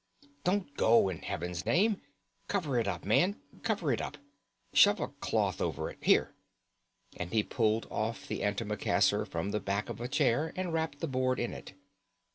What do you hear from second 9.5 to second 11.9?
the back of a chair and wrapped the board in it.